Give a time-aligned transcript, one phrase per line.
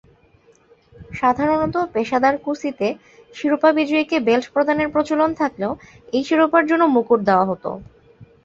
[1.13, 2.87] সাধারণত পেশাদার কুস্তিতে
[3.35, 5.71] শিরোপা বিজয়ীকে বেল্ট প্রদানের প্রচলন থাকলেও,
[6.13, 7.69] এই শিরোপার জন্য মুকুট দেয়া হতো।